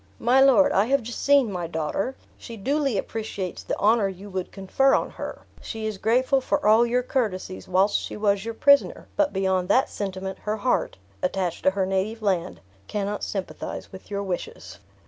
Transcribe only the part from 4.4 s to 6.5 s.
confer on her; she is grateful